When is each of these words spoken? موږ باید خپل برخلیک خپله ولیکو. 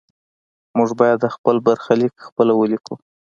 موږ 0.77 0.89
باید 0.99 1.31
خپل 1.35 1.55
برخلیک 1.67 2.13
خپله 2.27 2.53
ولیکو. 2.55 2.93